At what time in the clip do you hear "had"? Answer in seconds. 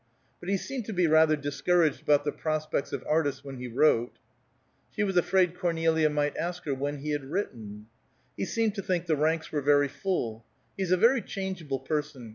7.11-7.25